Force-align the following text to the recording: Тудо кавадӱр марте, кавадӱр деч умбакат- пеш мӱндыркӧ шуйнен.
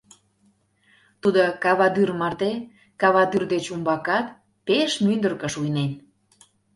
Тудо 1.21 1.41
кавадӱр 1.63 2.09
марте, 2.21 2.51
кавадӱр 3.01 3.43
деч 3.53 3.65
умбакат- 3.73 4.25
пеш 4.65 4.91
мӱндыркӧ 5.05 5.47
шуйнен. 5.53 5.91